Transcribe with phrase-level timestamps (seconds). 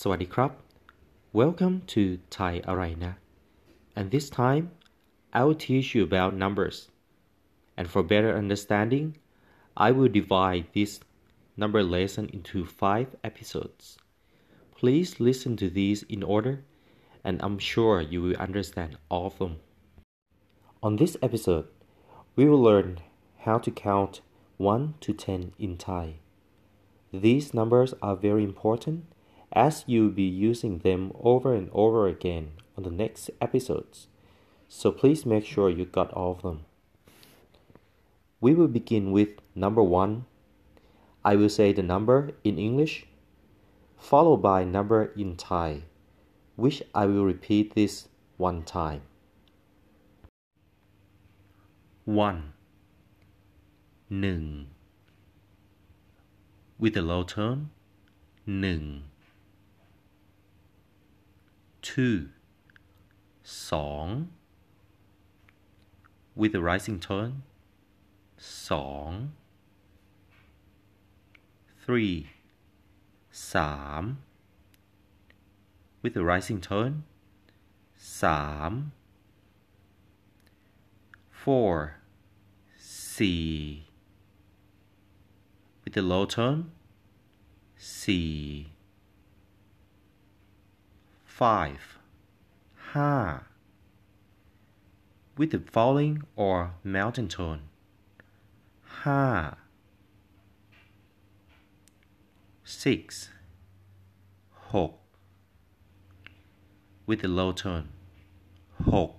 [0.00, 0.50] สวัสดีครับ
[1.40, 2.02] Welcome to
[2.36, 3.12] Thai อะไรนะ
[3.98, 4.64] and this time
[5.38, 6.76] I will teach you about numbers
[7.78, 9.06] and for better understanding
[9.86, 10.92] I will divide this
[11.62, 13.84] number lesson into five episodes
[14.78, 16.54] please listen to these in order
[17.26, 19.54] and I'm sure you will understand all of them
[20.86, 21.66] on this episode
[22.36, 22.90] we will learn
[23.46, 24.14] how to count
[24.58, 26.06] 1 to 10 in Thai
[27.26, 28.98] these numbers are very important
[29.51, 34.07] as you'll be using them over and over again on the next episodes.
[34.67, 36.65] So please make sure you got all of them.
[38.39, 40.25] We will begin with number 1.
[41.25, 43.05] I will say the number in English,
[43.97, 45.83] followed by number in Thai,
[46.55, 49.01] which I will repeat this one time.
[52.05, 52.53] 1
[54.09, 54.67] 1
[56.79, 57.69] with a low tone
[58.45, 59.03] 1
[61.88, 62.16] two
[63.68, 64.06] สอง
[66.40, 67.34] with a rising tone
[68.68, 69.10] สอง
[71.82, 72.16] three
[73.52, 74.02] สาม
[76.02, 76.94] with a rising tone
[78.20, 78.72] สาม
[81.40, 81.74] four
[83.14, 83.44] สี่
[85.82, 86.60] with a low tone
[88.02, 88.30] สี่
[91.40, 91.82] five
[92.92, 93.14] ห้า
[95.38, 96.56] with the falling or
[96.96, 97.62] mountain tone
[99.00, 99.24] ห้า
[102.82, 103.06] six
[104.72, 104.92] หก
[107.08, 107.86] with the low tone
[108.90, 109.10] หก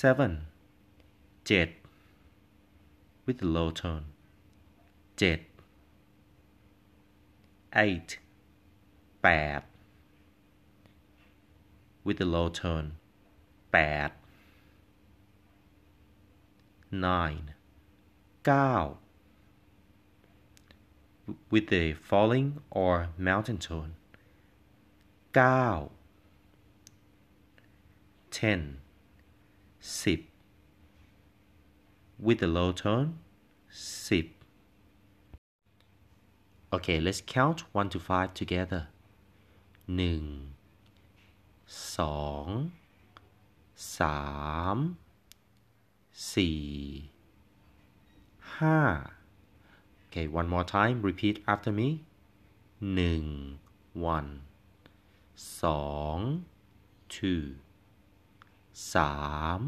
[0.00, 0.32] seven
[1.46, 1.68] เจ็ด
[3.26, 4.04] with the low tone
[5.18, 5.40] เจ็ด
[7.84, 8.10] eight
[9.25, 9.61] 8
[12.03, 12.93] with the low tone
[13.73, 14.11] 8
[16.91, 17.51] 9
[18.45, 18.95] 9
[21.49, 23.95] with the falling or mountain tone
[25.35, 25.89] 9
[28.29, 28.77] 10
[29.81, 30.23] 10
[32.19, 33.17] with the low tone
[34.07, 34.29] 10
[36.73, 38.89] Okay, let's count 1 to 5 together.
[39.96, 40.24] หนึ่ง
[41.96, 42.46] สอง
[43.98, 44.22] สา
[44.74, 44.76] ม
[46.34, 46.60] สี่
[48.56, 48.78] ห้า
[50.12, 50.96] Okay, one more time.
[51.02, 51.88] Repeat after me.
[52.94, 53.24] หนึ่ง
[54.16, 54.30] one
[55.62, 56.18] สอง
[57.14, 57.44] two
[58.94, 59.16] สา
[59.56, 59.60] ม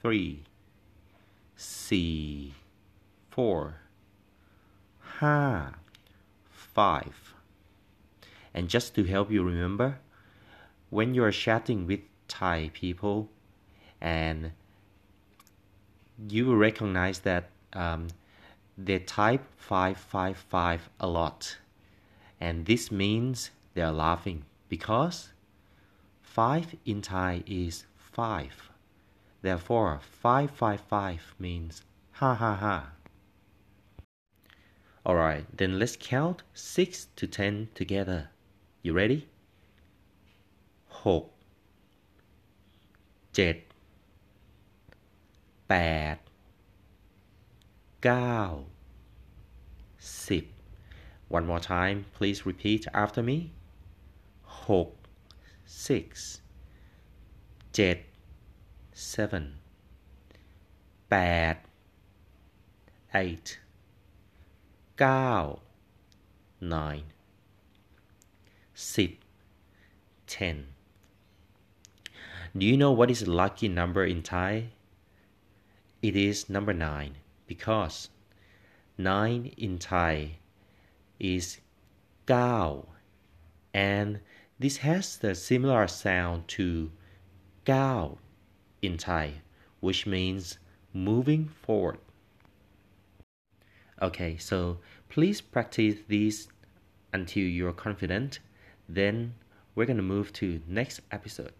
[0.00, 0.32] three
[1.86, 2.18] สี่
[3.32, 3.60] four
[5.18, 5.40] ห้า
[6.76, 7.18] five
[8.53, 9.99] and just to help you remember,
[10.89, 13.29] when you are chatting with Thai people
[13.99, 14.51] and
[16.29, 18.07] you will recognize that um,
[18.77, 21.57] they type 555 a lot.
[22.39, 25.29] And this means they are laughing because
[26.21, 28.69] 5 in Thai is 5.
[29.41, 31.81] Therefore, 555 means
[32.13, 32.91] ha ha ha.
[35.05, 38.29] Alright, then let's count 6 to 10 together
[38.84, 39.20] You ready
[41.04, 41.24] หก
[43.34, 43.56] เจ็ด
[45.68, 45.74] แป
[46.14, 46.16] ด
[48.04, 48.40] เก้า
[50.28, 50.44] สิบ
[51.36, 53.38] One more time please repeat after me
[54.66, 54.88] หก
[55.86, 56.08] six
[57.74, 57.98] เจ็ด
[59.14, 59.44] seven
[61.10, 61.16] แป
[61.54, 61.56] ด
[63.22, 63.48] eight
[64.98, 65.32] เก้า
[66.74, 67.06] nine
[68.75, 69.17] 10.
[70.25, 70.65] 10.
[72.57, 74.69] Do you know what is a lucky number in Thai?
[76.01, 77.15] It is number 9
[77.45, 78.09] because
[78.97, 80.37] 9 in Thai
[81.19, 81.59] is
[82.25, 82.87] Gao
[83.73, 84.19] and
[84.59, 86.91] this has the similar sound to
[87.65, 88.17] Gao
[88.81, 89.41] in Thai
[89.81, 90.57] which means
[90.93, 91.99] moving forward.
[94.01, 94.79] Okay, so
[95.09, 96.47] please practice these
[97.13, 98.39] until you're confident
[98.98, 99.16] then
[99.74, 100.46] we're gonna move to
[100.78, 101.54] next episode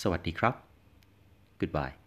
[0.00, 0.54] สวัสดีครับ
[1.60, 2.01] goodbye